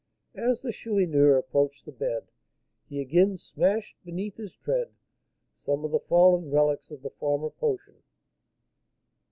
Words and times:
As 0.33 0.63
the 0.63 0.71
Chourineur 0.71 1.37
approached 1.37 1.85
the 1.85 1.91
bed, 1.91 2.31
he 2.89 2.99
again 2.99 3.37
smashed 3.37 4.03
beneath 4.03 4.37
his 4.37 4.55
tread 4.55 4.95
some 5.53 5.85
of 5.85 5.91
the 5.91 5.99
fallen 5.99 6.49
relics 6.49 6.89
of 6.89 7.03
the 7.03 7.11
former 7.11 7.51
potion. 7.51 8.01